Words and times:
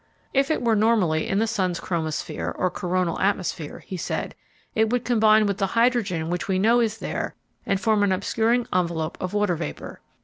If 0.33 0.49
it 0.49 0.63
were 0.63 0.75
normally 0.75 1.27
in 1.27 1.37
the 1.37 1.45
sun's 1.45 1.79
chromosphere, 1.79 2.51
or 2.57 2.71
coronal 2.71 3.19
atmosphere, 3.19 3.83
he 3.85 3.97
said, 3.97 4.33
it 4.73 4.89
would 4.89 5.05
combine 5.05 5.45
with 5.45 5.59
the 5.59 5.67
hydrogen 5.77 6.31
which 6.31 6.47
we 6.47 6.57
know 6.57 6.79
is 6.79 6.97
there 6.97 7.35
and 7.67 7.79
form 7.79 8.01
an 8.01 8.11
obscuring 8.11 8.65
envelope 8.73 9.15
of 9.21 9.35
water 9.35 9.53
vapor. 9.53 9.99